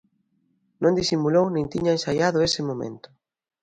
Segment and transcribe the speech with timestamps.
[0.81, 3.07] Non disimulou nin tiña ensaiado ese momento.